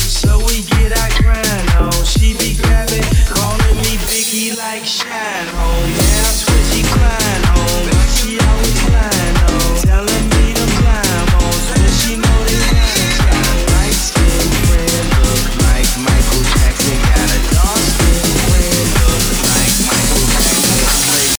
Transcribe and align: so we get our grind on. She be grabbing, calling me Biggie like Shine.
so 0.00 0.38
we 0.38 0.62
get 0.62 0.96
our 0.98 1.10
grind 1.22 1.70
on. 1.78 2.04
She 2.04 2.34
be 2.34 2.56
grabbing, 2.62 3.04
calling 3.26 3.76
me 3.76 3.96
Biggie 4.08 4.56
like 4.56 4.84
Shine. 4.84 6.09